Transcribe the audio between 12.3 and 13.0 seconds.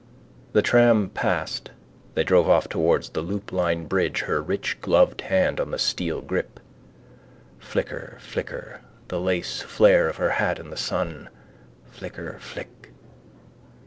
flick.